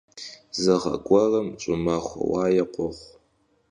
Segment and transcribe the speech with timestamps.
[0.61, 3.13] Зы гъэ гуэрым щӀымахуэ уае къохъу.